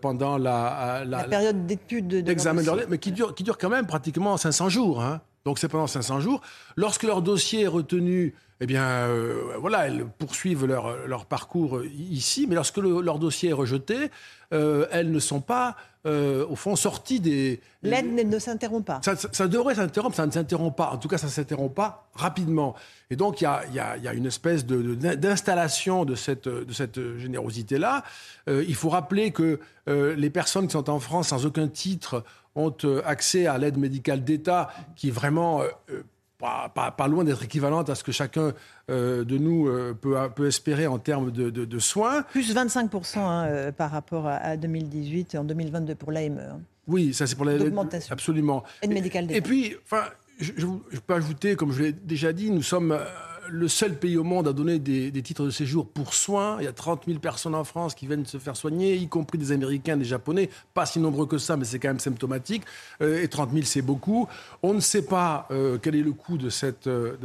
pendant 0.00 0.38
la, 0.38 1.02
la, 1.04 1.24
période 1.24 1.66
d'étude 1.66 2.06
d'examen 2.06 2.62
de, 2.62 2.86
mais 2.88 2.98
qui 2.98 3.10
dure, 3.10 3.34
qui 3.34 3.42
dure 3.42 3.58
quand 3.58 3.68
même 3.68 3.86
pratiquement 3.86 4.36
500 4.36 4.68
jours. 4.68 5.02
Hein. 5.02 5.20
Donc 5.44 5.58
c'est 5.58 5.68
pendant 5.68 5.86
500 5.86 6.20
jours. 6.20 6.40
Lorsque 6.76 7.02
leur 7.02 7.20
dossier 7.20 7.62
est 7.62 7.68
retenu, 7.68 8.34
eh 8.60 8.66
bien, 8.66 8.84
euh, 8.84 9.54
voilà, 9.60 9.86
elles 9.86 10.06
poursuivent 10.06 10.64
leur, 10.64 11.06
leur 11.06 11.26
parcours 11.26 11.82
ici. 11.84 12.46
Mais 12.48 12.54
lorsque 12.54 12.78
leur 12.78 13.18
dossier 13.18 13.50
est 13.50 13.54
rejeté, 13.54 14.10
euh, 14.54 14.86
elles 14.90 15.10
ne 15.10 15.18
sont 15.18 15.42
pas, 15.42 15.76
euh, 16.06 16.46
au 16.48 16.56
fond, 16.56 16.74
sorties 16.74 17.20
des. 17.20 17.60
L'aide 17.82 18.14
ne 18.14 18.38
s'interrompt 18.38 18.86
pas. 18.86 19.00
Ça, 19.02 19.46
devrait 19.46 19.74
s'interrompre, 19.74 20.16
ça 20.16 20.26
ne 20.26 20.30
s'interrompt 20.32 20.74
pas. 20.74 20.90
En 20.90 20.96
tout 20.96 21.08
cas, 21.08 21.18
ça 21.18 21.26
ne 21.26 21.32
s'interrompt 21.32 21.74
pas 21.74 22.08
rapidement. 22.14 22.74
Et 23.10 23.16
donc, 23.16 23.42
il 23.42 23.44
y 23.44 23.46
a, 23.46 23.62
y, 23.74 23.78
a, 23.78 23.98
y 23.98 24.08
a, 24.08 24.14
une 24.14 24.26
espèce 24.26 24.64
d'installation 24.64 26.06
de, 26.06 26.12
de, 26.12 26.14
cette, 26.16 26.48
de 26.48 26.72
cette 26.72 27.18
générosité-là. 27.18 28.04
il 28.48 28.74
faut 28.74 28.88
rappeler 28.88 29.32
que 29.32 29.60
les 29.86 30.30
personnes 30.30 30.66
qui 30.66 30.72
sont 30.72 30.88
en 30.88 30.98
France 30.98 31.28
sans 31.28 31.44
aucun 31.44 31.68
titre 31.68 32.24
ont 32.56 32.74
euh, 32.84 33.02
accès 33.04 33.46
à 33.46 33.58
l'aide 33.58 33.76
médicale 33.76 34.24
d'État 34.24 34.70
qui 34.96 35.08
est 35.08 35.12
vraiment 35.12 35.60
euh, 36.42 36.46
euh, 36.46 36.90
pas, 36.90 37.08
loin 37.08 37.24
d'être 37.24 37.42
équivalente 37.42 37.90
à 37.90 37.94
ce 37.94 38.04
que 38.04 38.12
chacun 38.12 38.52
de 38.88 39.38
nous 39.38 39.70
peut, 40.00 40.16
peut, 40.34 40.46
espérer 40.46 40.86
en 40.86 40.98
termes 40.98 41.30
de, 41.30 41.78
soins. 41.78 42.22
Plus 42.22 42.54
25% 42.54 43.18
hein, 43.18 43.72
par 43.72 43.90
rapport 43.90 44.26
à, 44.26 44.56
2018 44.56 45.34
et 45.34 45.38
en 45.38 45.44
2022 45.44 45.94
pour 45.94 46.12
l'AME. 46.12 46.38
Hein. 46.38 46.60
Oui, 46.86 47.12
ça 47.12 47.26
c'est 47.26 47.34
pour 47.34 47.44
l'augmentation. 47.44 48.12
Absolument. 48.12 48.62
Aide 48.82 48.92
médicale. 48.92 49.30
Et 49.32 49.40
puis, 49.40 49.74
enfin, 49.84 50.04
je, 50.38 50.52
je, 50.56 50.98
peux 51.00 51.14
ajouter, 51.14 51.56
comme 51.56 51.72
je 51.72 51.82
l'ai 51.82 51.92
déjà 51.92 52.32
dit, 52.32 52.50
nous 52.50 52.62
sommes 52.62 52.96
le 53.48 53.68
seul 53.68 53.94
pays 53.94 54.16
au 54.16 54.24
monde 54.24 54.48
à 54.48 54.52
donner 54.52 54.78
des, 54.78 55.22
titres 55.22 55.44
de 55.44 55.50
séjour 55.50 55.86
pour 55.86 56.14
soins. 56.14 56.56
Il 56.60 56.64
y 56.64 56.68
a 56.68 56.72
30 56.72 57.04
000 57.06 57.18
personnes 57.18 57.54
en 57.54 57.64
France 57.64 57.94
qui 57.94 58.06
viennent 58.06 58.26
se 58.26 58.38
faire 58.38 58.56
soigner, 58.56 58.96
y 58.96 59.08
compris 59.08 59.38
des 59.38 59.52
Américains, 59.52 59.96
des 59.96 60.04
Japonais. 60.04 60.50
Pas 60.74 60.86
si 60.86 60.98
nombreux 60.98 61.26
que 61.26 61.38
ça, 61.38 61.56
mais 61.56 61.64
c'est 61.64 61.78
quand 61.78 61.88
même 61.88 62.00
symptomatique. 62.00 62.62
Euh, 63.02 63.22
et 63.22 63.28
30 63.28 63.52
000, 63.52 63.62
c'est 63.64 63.82
beaucoup. 63.82 64.28
On 64.62 64.74
ne 64.74 64.80
sait 64.80 65.02
pas 65.02 65.46
euh, 65.50 65.78
quel 65.80 65.94
est 65.94 66.02
le 66.02 66.12
coût 66.12 66.38
de 66.38 66.50
cette, 66.50 66.86
euh, 66.86 67.16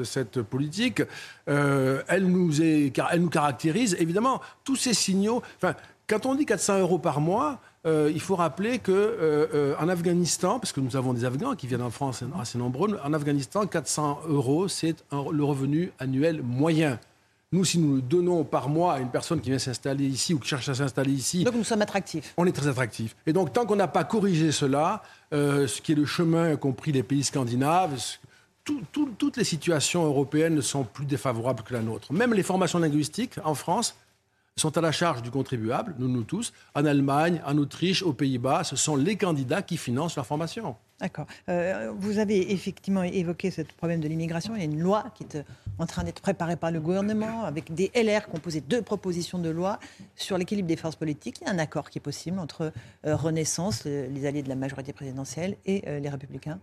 politique. 0.50 1.02
elle, 1.48 2.28
nous 2.28 3.30
caractérise. 3.30 3.96
Évidemment, 4.00 4.42
tous 4.64 4.76
ces 4.76 4.94
signaux. 4.94 5.42
Quand 6.12 6.26
on 6.26 6.36
dit 6.36 6.46
400 6.46 6.80
euros 6.80 6.98
par 6.98 7.22
mois, 7.22 7.60
euh, 7.86 8.12
il 8.14 8.20
faut 8.20 8.36
rappeler 8.36 8.80
que 8.80 8.92
euh, 8.92 9.48
euh, 9.54 9.76
en 9.80 9.88
Afghanistan, 9.88 10.60
parce 10.60 10.74
que 10.74 10.82
nous 10.82 10.98
avons 10.98 11.14
des 11.14 11.24
Afghans 11.24 11.56
qui 11.56 11.68
viennent 11.68 11.82
en 11.82 11.90
France 11.90 12.22
assez 12.38 12.58
nombreux, 12.58 13.00
en 13.02 13.14
Afghanistan, 13.14 13.66
400 13.66 14.24
euros, 14.28 14.68
c'est 14.68 15.06
le 15.12 15.44
revenu 15.44 15.94
annuel 16.00 16.42
moyen. 16.44 17.00
Nous, 17.54 17.64
si 17.64 17.80
nous 17.80 17.96
le 17.96 18.02
donnons 18.02 18.44
par 18.44 18.68
mois 18.68 18.96
à 18.96 19.00
une 19.00 19.10
personne 19.10 19.40
qui 19.40 19.50
vient 19.50 19.60
s'installer 19.60 20.06
ici 20.06 20.34
ou 20.34 20.40
qui 20.40 20.50
cherche 20.50 20.68
à 20.68 20.76
s'installer 20.76 21.14
ici. 21.14 21.46
Donc 21.46 21.56
nous 21.56 21.64
sommes 21.64 21.82
attractifs. 21.82 22.34
On 22.36 22.46
est 22.46 22.52
très 22.52 22.68
attractifs. 22.68 23.16
Et 23.26 23.32
donc, 23.32 23.54
tant 23.54 23.66
qu'on 23.66 23.76
n'a 23.78 23.88
pas 23.88 24.04
corrigé 24.04 24.52
cela, 24.52 25.04
ce 25.32 25.82
qui 25.82 25.94
est 25.94 25.96
le 25.96 26.06
chemin, 26.06 26.54
y 26.54 26.58
compris 26.58 26.92
les 26.92 27.04
pays 27.04 27.24
scandinaves, 27.24 27.98
toutes 28.64 29.38
les 29.38 29.44
situations 29.44 30.06
européennes 30.06 30.56
ne 30.56 30.62
sont 30.62 30.84
plus 30.84 31.06
défavorables 31.06 31.64
que 31.64 31.74
la 31.74 31.82
nôtre. 31.82 32.14
Même 32.14 32.34
les 32.34 32.44
formations 32.44 32.80
linguistiques 32.80 33.36
en 33.44 33.54
France 33.54 33.96
sont 34.58 34.78
à 34.78 34.82
la 34.82 34.92
charge 34.92 35.22
du 35.22 35.32
contribuable, 35.32 35.96
nous, 35.98 36.08
nous 36.08 36.24
tous. 36.24 36.54
En 36.76 36.86
Allemagne, 36.86 37.42
en 37.46 37.58
Autriche, 37.58 38.04
aux 38.04 38.14
Pays-Bas, 38.14 38.64
ce 38.64 38.76
sont 38.76 38.96
les 38.96 39.16
candidats 39.16 39.62
qui 39.62 39.78
financent 39.78 40.16
leur 40.16 40.26
formation. 40.26 40.76
D'accord. 41.00 41.26
Euh, 41.50 41.92
vous 41.98 42.20
avez 42.20 42.54
effectivement 42.54 43.02
évoqué 43.02 43.50
ce 43.50 43.64
problème 43.64 44.02
de 44.02 44.08
l'immigration. 44.08 44.56
Il 44.56 44.60
y 44.60 44.62
a 44.62 44.66
une 44.66 44.80
loi 44.80 45.06
qui 45.16 45.24
est 45.24 45.44
en 45.80 45.88
train 45.88 46.04
d'être 46.04 46.22
préparée 46.22 46.58
par 46.58 46.70
le 46.70 46.80
gouvernement 46.80 47.44
avec 47.44 47.74
des 47.74 47.92
LR 47.96 48.30
qui 48.30 48.36
ont 48.36 48.40
posé 48.40 48.62
deux 48.62 48.84
propositions 48.84 49.40
de 49.40 49.50
loi 49.50 49.80
sur 50.16 50.38
l'équilibre 50.38 50.68
des 50.68 50.76
forces 50.76 50.96
politiques. 50.96 51.40
Il 51.42 51.48
y 51.48 51.50
a 51.50 51.54
un 51.54 51.58
accord 51.58 51.90
qui 51.90 51.98
est 51.98 52.02
possible 52.02 52.38
entre 52.38 52.72
euh, 53.08 53.16
Renaissance, 53.16 53.86
les 53.86 54.26
alliés 54.28 54.44
de 54.44 54.50
la 54.50 54.56
majorité 54.56 54.94
présidentielle, 54.94 55.58
et 55.66 55.84
euh, 55.88 56.00
les 56.00 56.10
Républicains. 56.10 56.60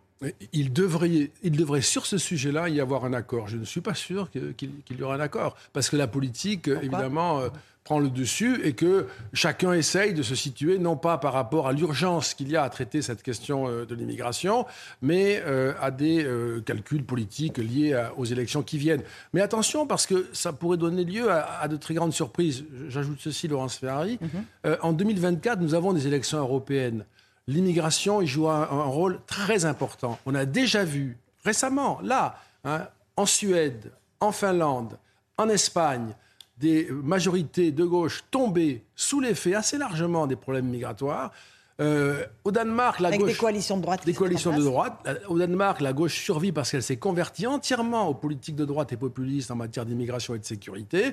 Il 0.53 0.73
devrait, 0.73 1.31
il 1.43 1.57
devrait 1.57 1.81
sur 1.81 2.07
ce 2.07 2.19
sujet-là 2.19 2.69
y 2.69 2.81
avoir 2.81 3.05
un 3.05 3.15
accord. 3.15 3.49
Je 3.49 3.57
ne 3.57 3.65
suis 3.65 3.81
pas 3.81 3.95
sûr 3.95 4.31
qu'il 4.31 4.73
y 4.91 5.03
aura 5.03 5.17
un 5.17 5.21
accord. 5.21 5.57
Parce 5.73 5.91
que 5.91 5.97
la 5.97 6.07
politique, 6.07 6.69
évidemment 6.69 7.41
prend 7.89 8.01
le 8.01 8.11
dessus 8.11 8.61
et 8.65 8.75
que 8.75 9.07
chacun 9.33 9.73
essaye 9.73 10.13
de 10.13 10.23
se 10.23 10.35
situer 10.35 10.79
non 10.79 10.99
pas 10.99 11.17
par 11.17 11.33
rapport 11.33 11.67
à 11.67 11.73
l'urgence 11.73 12.35
qu'il 12.35 12.51
y 12.51 12.55
a 12.55 12.63
à 12.63 12.69
traiter 12.69 13.01
cette 13.01 13.23
question 13.23 13.67
euh, 13.67 13.87
de 13.87 13.95
l'immigration, 13.95 14.67
mais 15.01 15.43
euh, 15.47 15.73
à 15.81 15.91
des 15.91 16.23
euh, 16.23 16.61
calculs 16.61 17.03
politiques 17.03 17.57
liés 17.57 17.99
aux 18.19 18.27
élections 18.27 18.63
qui 18.63 18.77
viennent. 18.77 19.01
Mais 19.33 19.41
attention, 19.41 19.87
parce 19.87 20.05
que 20.05 20.29
ça 20.35 20.53
pourrait 20.53 20.77
donner 20.77 21.03
lieu 21.03 21.33
à, 21.33 21.67
de 21.67 21.77
très 21.79 21.95
grandes 21.95 22.13
surprises. 22.13 22.63
J'ajoute 22.89 23.21
ceci, 23.23 23.49
Laurence 23.49 23.79
Ferrari. 23.79 24.19
Mhm. 24.21 24.77
en 24.83 24.93
2024, 24.93 25.59
nous 25.63 25.73
avons 25.73 25.95
des 25.95 26.07
élections 26.07 26.41
européennes. 26.41 27.07
L'immigration 27.47 28.21
y 28.21 28.27
joue 28.27 28.51
un, 28.51 28.67
rôle 28.67 29.19
très 29.27 29.65
important. 29.65 30.19
On 30.27 30.35
a 30.35 30.45
déjà 30.45 30.85
vu 30.85 31.17
récemment, 31.43 32.01
là, 32.03 32.37
hein, 32.65 32.87
en 33.17 33.25
Suède, 33.25 33.93
en 34.21 34.31
Finlande, 34.31 34.99
en 35.39 35.49
Espagne, 35.49 36.15
des 36.61 36.89
majorités 36.91 37.71
de 37.71 37.85
gauche 37.85 38.25
tombées 38.31 38.83
sous 38.95 39.21
l'effet 39.21 39.55
assez 39.55 39.79
largement 39.79 40.27
des 40.27 40.37
problèmes 40.37 40.69
migratoires. 40.69 41.33
Euh, 41.81 42.25
au 42.43 42.51
Danemark, 42.51 42.99
la 42.99 43.09
Avec 43.09 43.21
gauche. 43.21 43.33
Des 43.33 43.39
coalitions 43.39 43.77
de 43.77 43.83
droite. 43.83 44.05
Des 44.05 44.13
coalitions 44.13 44.57
de 44.57 44.63
droite. 44.63 45.09
Au 45.29 45.39
Danemark, 45.39 45.81
la 45.81 45.93
gauche 45.93 46.19
survit 46.21 46.51
parce 46.51 46.73
qu'elle 46.73 46.83
s'est 46.83 46.97
convertie 46.97 47.47
entièrement 47.47 48.09
aux 48.09 48.15
politiques 48.15 48.57
de 48.57 48.65
droite 48.65 48.93
et 48.93 48.97
populistes 48.97 49.53
en 49.53 49.55
matière 49.55 49.87
d'immigration 49.87 50.35
et 50.35 50.41
de 50.41 50.45
sécurité. 50.45 51.13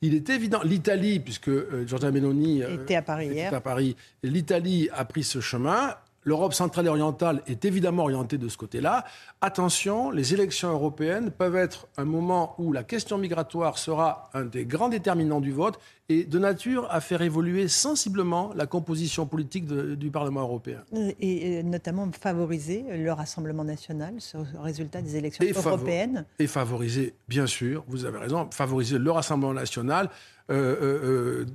Il 0.00 0.14
est 0.14 0.30
évident. 0.30 0.60
L'Italie, 0.64 1.20
puisque 1.20 1.48
euh, 1.48 1.86
Giorgia 1.86 2.10
Meloni 2.10 2.62
euh, 2.62 2.82
était 2.82 2.96
à 2.96 3.02
Paris 3.02 3.28
hier. 3.28 3.52
à 3.52 3.60
Paris, 3.60 3.94
l'Italie 4.22 4.88
a 4.94 5.04
pris 5.04 5.22
ce 5.22 5.40
chemin. 5.40 5.94
L'Europe 6.26 6.54
centrale 6.54 6.86
et 6.86 6.88
orientale 6.88 7.40
est 7.46 7.64
évidemment 7.64 8.02
orientée 8.02 8.36
de 8.36 8.48
ce 8.48 8.56
côté-là. 8.56 9.04
Attention, 9.40 10.10
les 10.10 10.34
élections 10.34 10.72
européennes 10.72 11.30
peuvent 11.30 11.54
être 11.54 11.86
un 11.96 12.04
moment 12.04 12.56
où 12.58 12.72
la 12.72 12.82
question 12.82 13.16
migratoire 13.16 13.78
sera 13.78 14.28
un 14.34 14.44
des 14.44 14.66
grands 14.66 14.88
déterminants 14.88 15.40
du 15.40 15.52
vote 15.52 15.78
et 16.08 16.24
de 16.24 16.38
nature 16.40 16.88
à 16.90 17.00
faire 17.00 17.22
évoluer 17.22 17.68
sensiblement 17.68 18.50
la 18.56 18.66
composition 18.66 19.24
politique 19.24 19.66
du 19.68 20.10
Parlement 20.10 20.40
européen. 20.40 20.82
Et, 21.20 21.62
notamment 21.62 22.10
favoriser 22.10 22.84
le 22.90 23.12
Rassemblement 23.12 23.64
national, 23.64 24.14
ce 24.18 24.36
résultat 24.60 25.02
des 25.02 25.14
élections 25.14 25.44
européennes. 25.44 26.24
et 26.40 26.48
favoriser, 26.48 27.14
bien 27.28 27.46
sûr, 27.46 27.84
vous 27.86 28.04
avez 28.04 28.18
raison, 28.18 28.48
favoriser 28.50 28.98
le 28.98 29.10
Rassemblement 29.12 29.54
national. 29.54 30.10
Euh, 30.50 30.54
euh, 30.54 31.44
euh, 31.44 31.46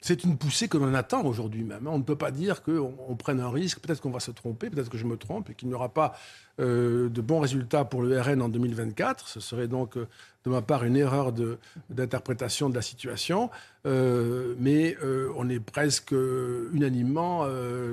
c'est 0.00 0.24
une 0.24 0.38
poussée 0.38 0.68
que 0.68 0.78
l'on 0.78 0.94
attend 0.94 1.24
aujourd'hui 1.24 1.62
même. 1.62 1.86
On 1.86 1.98
ne 1.98 2.02
peut 2.02 2.16
pas 2.16 2.30
dire 2.30 2.62
qu'on 2.62 2.94
on 3.08 3.16
prenne 3.16 3.38
un 3.38 3.50
risque, 3.50 3.80
peut-être 3.80 4.00
qu'on 4.00 4.10
va 4.10 4.20
se 4.20 4.30
tromper, 4.30 4.70
peut-être 4.70 4.88
que 4.88 4.96
je 4.96 5.04
me 5.04 5.16
trompe 5.16 5.50
et 5.50 5.54
qu'il 5.54 5.68
n'y 5.68 5.74
aura 5.74 5.90
pas 5.90 6.14
euh, 6.58 7.10
de 7.10 7.20
bons 7.20 7.40
résultats 7.40 7.84
pour 7.84 8.02
le 8.02 8.18
RN 8.18 8.40
en 8.40 8.48
2024. 8.48 9.28
Ce 9.28 9.40
serait 9.40 9.68
donc 9.68 9.98
euh, 9.98 10.06
de 10.44 10.50
ma 10.50 10.62
part 10.62 10.84
une 10.84 10.96
erreur 10.96 11.32
d'interprétation 11.90 12.70
de, 12.70 12.74
la 12.74 12.80
situation. 12.80 13.50
Euh, 13.86 14.54
mais 14.58 14.96
on 15.36 15.50
est 15.50 15.60
presque 15.60 16.12
unanimement 16.12 17.46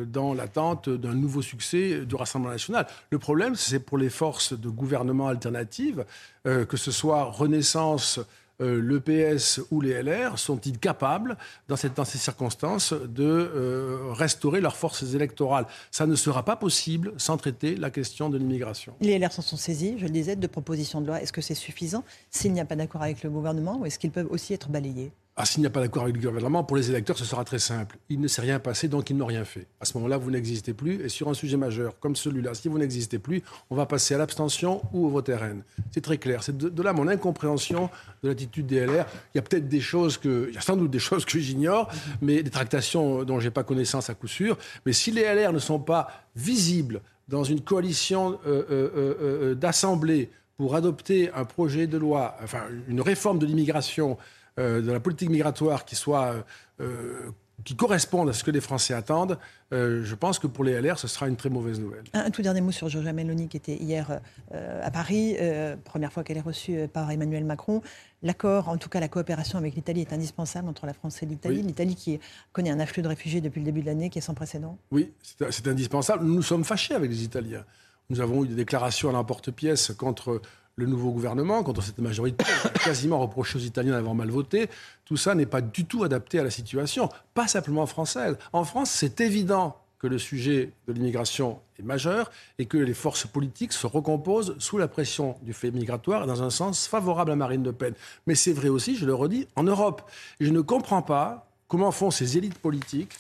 dans 0.06 0.34
l'attente 0.34 0.88
d'un 0.88 1.14
nouveau 1.14 1.42
succès 1.42 2.06
du 2.06 2.16
Rassemblement 2.16 2.54
national. 2.54 2.88
Le 3.12 3.20
problème, 3.20 3.56
c'est 3.56 3.80
pour 3.80 3.98
les 3.98 4.10
forces 4.10 4.58
de 4.58 4.70
gouvernement 4.70 5.28
alternatives, 5.28 6.06
que 6.46 6.78
ce 6.78 6.92
soit 6.92 7.26
Renaissance, 7.26 8.22
euh, 8.60 8.82
le 8.82 9.00
PS 9.00 9.62
ou 9.70 9.82
les 9.82 10.02
LR 10.02 10.40
sont-ils 10.40 10.80
capables, 10.80 11.38
dans, 11.68 11.76
ces 11.76 12.18
circonstances, 12.18 12.94
de 12.94 13.24
euh, 13.24 14.12
restaurer 14.14 14.62
leurs 14.62 14.76
forces 14.76 15.14
électorales? 15.14 15.68
Ça 15.92 16.08
ne 16.08 16.16
sera 16.16 16.44
pas 16.44 16.56
possible 16.56 17.14
sans 17.18 17.38
traiter 17.38 17.76
la 17.76 17.92
question 17.92 18.30
de 18.30 18.38
l'immigration. 18.38 18.94
Les 19.00 19.20
LR 19.20 19.32
s'en 19.32 19.42
sont 19.42 19.58
saisis, 19.58 19.96
je 19.98 20.06
le 20.06 20.12
disais, 20.12 20.36
de 20.36 20.48
propositions 20.48 21.02
de 21.02 21.08
loi. 21.08 21.22
Est-ce 21.22 21.34
que 21.34 21.42
c'est 21.42 21.56
suffisant 21.56 22.04
S'il 22.32 22.54
n'y 22.54 22.60
a 22.60 22.66
pas 22.66 22.76
d'accord 22.76 23.04
avec 23.04 23.24
le 23.24 23.30
gouvernement, 23.30 23.78
ou 23.80 23.86
est-ce 23.86 24.00
qu'ils 24.00 24.12
peuvent 24.12 24.32
aussi 24.32 24.54
être 24.54 24.70
balayés? 24.70 25.12
Ah, 25.40 25.46
s'il 25.46 25.62
n'y 25.62 25.68
a 25.68 25.70
pas 25.70 25.82
d'accord 25.82 26.02
avec 26.02 26.16
le 26.16 26.22
gouvernement, 26.22 26.64
pour 26.64 26.76
les 26.76 26.90
électeurs, 26.90 27.16
ce 27.16 27.24
sera 27.24 27.44
très 27.44 27.60
simple. 27.60 27.98
Il 28.10 28.20
ne 28.20 28.28
s'est 28.28 28.42
rien 28.42 28.58
passé, 28.58 28.88
donc 28.88 29.12
ils 29.12 29.16
n'ont 29.16 29.28
rien 29.28 29.46
fait. 29.46 29.68
À 29.80 29.86
ce 29.86 29.96
moment-là, 29.98 30.18
vous 30.18 30.32
n'existez 30.32 30.74
plus. 30.74 31.00
Et 31.04 31.10
sur 31.10 31.30
un 31.30 31.36
sujet 31.36 31.58
majeur 31.58 32.00
comme 32.00 32.16
celui-là, 32.16 32.56
si 32.56 32.70
vous 32.70 32.80
n'existez 32.80 33.20
plus, 33.20 33.44
on 33.70 33.76
va 33.76 33.86
passer 33.86 34.16
à 34.16 34.18
l'abstention 34.18 34.82
ou 34.94 35.06
au 35.06 35.10
vote 35.10 35.30
RN. 35.30 35.62
C'est 35.92 36.02
très 36.02 36.18
clair. 36.18 36.42
C'est 36.42 36.58
de, 36.58 36.82
là 36.82 36.92
mon 36.92 37.08
incompréhension 37.08 37.92
de 38.24 38.30
l'attitude 38.30 38.66
des 38.66 38.84
LR. 38.84 39.06
Il 39.36 39.38
y 39.38 39.40
a 39.40 39.44
peut-être 39.44 39.68
des 39.68 39.80
choses 39.80 40.18
que, 40.18 40.48
il 40.50 40.56
y 40.56 40.58
a 40.58 40.62
sans 40.62 40.76
doute 40.76 40.90
des 40.90 40.98
choses 40.98 41.24
que 41.24 41.38
j'ignore, 41.38 41.88
mais 42.20 42.42
des 42.42 42.50
tractations 42.50 43.24
dont 43.24 43.40
je 43.40 43.46
n'ai 43.46 43.52
pas 43.52 43.64
connaissance 43.64 44.10
à 44.10 44.16
coup 44.16 44.28
sûr. 44.28 44.58
Mais 44.88 44.94
si 44.94 45.12
les 45.12 45.22
LR 45.22 45.54
ne 45.54 45.60
sont 45.60 45.80
pas 45.80 46.08
visibles 46.36 47.00
dans 47.28 47.44
une 47.44 47.62
coalition 47.62 48.40
euh, 48.48 48.64
euh, 48.72 48.90
euh, 49.22 49.54
d'assemblée 49.54 50.32
pour 50.58 50.74
adopter 50.74 51.30
un 51.36 51.46
projet 51.46 51.86
de 51.86 52.00
loi, 52.00 52.36
enfin 52.44 52.64
une 52.88 53.02
réforme 53.02 53.38
de 53.38 53.46
l'immigration 53.46 54.18
euh, 54.18 54.24
de 54.58 54.92
la 54.92 55.00
politique 55.00 55.30
migratoire 55.30 55.86
qui 55.86 55.96
soit 55.96 56.36
euh, 56.80 57.32
qui 57.64 57.76
correspondent 57.76 58.30
à 58.30 58.34
ce 58.34 58.44
que 58.44 58.52
les 58.52 58.62
Français 58.62 58.94
attendent, 58.94 59.38
euh, 59.74 60.04
je 60.04 60.16
pense 60.16 60.40
que 60.40 60.48
pour 60.48 60.64
les 60.64 60.80
LR, 60.80 61.00
ce 61.00 61.08
sera 61.08 61.28
une 61.28 61.36
très 61.36 61.50
mauvaise 61.50 61.80
nouvelle. 61.80 62.04
Un, 62.14 62.30
tout 62.30 62.42
dernier 62.42 62.62
mot 62.62 62.72
sur 62.72 62.88
Giorgia 62.88 63.14
Meloni, 63.14 63.48
qui 63.48 63.58
était 63.58 63.76
hier 63.76 64.20
euh, 64.54 64.82
à 64.84 64.92
Paris, 64.92 65.36
euh, 65.40 65.76
première 65.84 66.14
fois 66.14 66.24
qu'elle 66.24 66.38
est 66.38 66.42
reçue 66.42 66.88
par 66.88 67.10
Emmanuel 67.10 67.46
Macron. 67.46 67.82
L'accord, 68.22 68.70
en 68.70 68.78
tout 68.78 68.90
cas 68.90 69.00
la 69.00 69.08
coopération 69.08 69.58
avec 69.58 69.76
l'Italie, 69.76 70.02
est 70.02 70.14
indispensable 70.14 70.70
entre 70.70 70.86
la 70.86 70.94
France 70.94 71.22
et 71.24 71.26
l'Italie. 71.26 71.62
L'Italie 71.62 71.96
qui 71.96 72.20
connaît 72.52 72.72
un 72.72 72.80
afflux 72.80 73.02
de 73.02 73.08
réfugiés 73.08 73.42
depuis 73.42 73.60
le 73.60 73.66
début 73.66 73.82
de 73.82 73.88
l'année 73.88 74.10
qui 74.10 74.20
est 74.20 74.22
sans 74.22 74.34
précédent. 74.34 74.78
Oui, 74.92 75.12
c'est 75.50 75.68
indispensable. 75.68 76.26
Nous 76.26 76.36
nous 76.36 76.44
sommes 76.44 76.64
fâchés 76.64 76.94
avec 76.94 77.10
les 77.10 77.24
Italiens. 77.24 77.66
Nous 78.10 78.22
avons 78.22 78.46
eu 78.46 78.48
des 78.48 78.56
déclarations 78.56 79.10
à 79.10 79.12
l'emporte-pièce 79.12 79.92
contre 79.92 80.42
le 80.78 80.86
nouveau 80.86 81.12
gouvernement, 81.12 81.64
contre 81.64 81.82
cette 81.82 81.98
majorité, 81.98 82.46
quasiment 82.84 83.20
reproché 83.20 83.58
aux 83.58 83.62
Italiens 83.62 83.94
d'avoir 83.94 84.16
mal 84.16 84.30
voté. 84.30 84.70
Tout 85.06 85.18
ça 85.18 85.34
n'est 85.36 85.48
pas 85.48 85.62
du 85.62 85.86
tout 85.86 86.04
adapté 86.04 86.40
à 86.40 86.44
la 86.44 86.52
situation, 86.52 87.10
pas 87.34 87.48
simplement 87.48 87.86
française. 87.88 88.38
En 88.54 88.64
France, 88.64 88.92
c'est 88.92 89.20
évident 89.20 89.76
que 90.00 90.06
le 90.06 90.20
sujet 90.20 90.72
de 90.88 90.94
l'immigration 90.94 91.60
est 91.80 91.84
majeur 91.84 92.30
et 92.60 92.68
que 92.68 92.78
les 92.78 92.94
forces 92.94 93.26
politiques 93.26 93.74
se 93.74 93.88
recomposent 93.88 94.56
sous 94.60 94.78
la 94.78 94.88
pression 94.88 95.36
du 95.42 95.54
fait 95.54 95.72
migratoire 95.72 96.28
dans 96.28 96.44
un 96.44 96.52
sens 96.52 96.88
favorable 96.88 97.32
à 97.32 97.36
Marine 97.36 97.64
Le 97.64 97.74
Pen. 97.74 97.96
Mais 98.28 98.36
c'est 98.36 98.54
vrai 98.54 98.70
aussi, 98.70 98.96
je 98.96 99.08
le 99.08 99.16
redis, 99.16 99.48
en 99.56 99.64
Europe. 99.64 100.04
Je 100.40 100.52
ne 100.52 100.62
comprends 100.62 101.02
pas 101.02 101.50
comment 101.68 101.92
font 101.92 102.12
ces 102.12 102.38
élites 102.38 102.60
politiques 102.60 103.14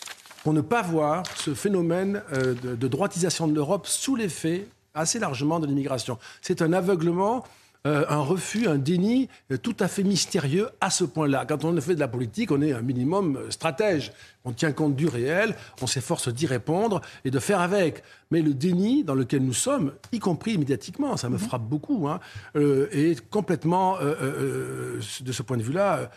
pour 0.44 0.54
ne 0.54 0.62
pas 0.62 0.84
voir 0.84 1.24
ce 1.36 1.56
phénomène 1.56 2.22
euh, 2.32 2.54
de 2.54 2.88
droitisation 2.88 3.48
de 3.48 3.56
l'Europe 3.56 3.88
sous 3.88 4.16
l'effet 4.16 4.68
assez 4.98 5.20
largement 5.20 5.60
de 5.60 5.68
l'immigration. 5.68 6.18
C'est 6.42 6.62
un 6.62 6.74
aveuglement 6.74 7.44
euh, 7.88 8.06
un 8.10 8.20
refus, 8.20 8.68
un 8.68 8.77
déni 8.77 9.30
euh, 9.51 9.58
tout 9.58 9.75
à 9.80 9.88
fait 9.88 10.04
mystérieux 10.04 10.68
à 10.82 10.89
ce 10.89 11.06
point-là. 11.06 11.46
Quand 11.48 11.63
on 11.63 11.80
fait 11.80 11.96
de 11.96 12.00
la 12.00 12.08
politique, 12.08 12.51
on 12.51 12.62
est 12.62 12.74
un 12.74 12.82
minimum 12.82 13.38
euh, 13.38 13.51
stratège. 13.51 14.12
On 14.44 14.51
tient 14.51 14.74
compte 14.74 14.96
du 14.96 15.08
réel, 15.08 15.56
on 15.82 15.88
s'efforce 15.88 16.27
d'y 16.27 16.48
répondre 16.48 17.01
et 17.24 17.32
de 17.32 17.39
faire 17.39 17.62
avec. 17.62 18.04
Mais 18.32 18.42
le 18.42 18.54
déni 18.54 19.04
dans 19.04 19.13
lequel 19.13 19.44
nous 19.44 19.54
sommes, 19.54 19.94
y 20.12 20.20
compris 20.20 20.58
médiatiquement, 20.58 21.16
ça 21.16 21.30
me 21.30 21.36
mhm. 21.36 21.39
frappe 21.39 21.63
beaucoup, 21.63 22.08
hein, 22.10 22.20
est 22.56 23.25
complètement, 23.30 23.98
de 24.00 25.32
ce 25.32 25.42
point 25.44 25.58
de 25.58 25.63
vue-là, 25.63 26.10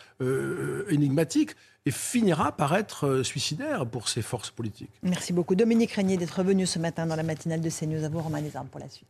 énigmatique 0.88 1.56
et 1.86 1.90
finira 1.90 2.52
par 2.52 2.74
être 2.74 3.22
suicidaire 3.22 3.86
pour 3.86 4.08
ces 4.08 4.22
forces 4.22 4.50
politiques. 4.50 4.90
Merci 5.02 5.32
beaucoup 5.32 5.54
Dominique 5.54 5.92
Régnier 5.92 6.16
d'être 6.16 6.42
venu 6.42 6.66
ce 6.66 6.78
matin 6.78 7.06
dans 7.06 7.16
la 7.16 7.22
matinale 7.22 7.60
de 7.60 7.70
CNews. 7.70 8.04
À 8.04 8.08
vous 8.08 8.20
Romain 8.20 8.42
Desarmes 8.42 8.68
pour 8.68 8.80
la 8.80 8.88
suite. 8.88 9.08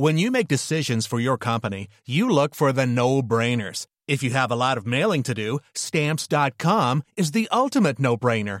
When 0.00 0.16
you 0.16 0.30
make 0.30 0.46
decisions 0.46 1.06
for 1.06 1.18
your 1.18 1.36
company, 1.36 1.88
you 2.06 2.30
look 2.30 2.54
for 2.54 2.72
the 2.72 2.86
no-brainers. 2.86 3.86
If 4.06 4.22
you 4.22 4.30
have 4.30 4.52
a 4.52 4.54
lot 4.54 4.78
of 4.78 4.86
mailing 4.86 5.24
to 5.24 5.34
do, 5.34 5.58
stamps.com 5.74 7.02
is 7.16 7.32
the 7.32 7.48
ultimate 7.50 7.98
no-brainer. 7.98 8.60